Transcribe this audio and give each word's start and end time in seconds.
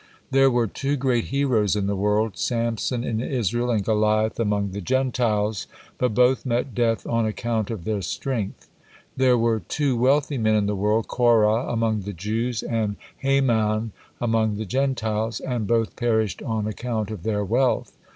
There 0.31 0.49
were 0.49 0.65
two 0.65 0.95
great 0.95 1.25
heroes 1.25 1.75
in 1.75 1.85
the 1.85 1.95
world, 1.95 2.35
Samson 2.35 3.03
in 3.03 3.21
Israel, 3.21 3.69
and 3.69 3.85
Goliath 3.85 4.39
among 4.39 4.71
the 4.71 4.81
Gentiles, 4.81 5.67
but 5.99 6.15
both 6.15 6.43
met 6.43 6.73
death 6.73 7.05
on 7.05 7.27
account 7.27 7.69
of 7.69 7.83
their 7.83 8.01
strength. 8.01 8.67
There 9.15 9.37
were 9.37 9.59
two 9.59 9.95
wealthy 9.95 10.39
men 10.39 10.55
in 10.55 10.65
the 10.65 10.75
world, 10.75 11.07
Korah 11.07 11.71
among 11.71 11.99
the 12.01 12.13
Jews, 12.13 12.63
and 12.63 12.95
Haman 13.19 13.91
among 14.19 14.55
the 14.57 14.65
Gentiles, 14.65 15.39
and 15.39 15.67
both 15.67 15.95
perished 15.95 16.41
on 16.41 16.65
account 16.65 17.11
of 17.11 17.21
their 17.21 17.45
wealth. 17.45 17.95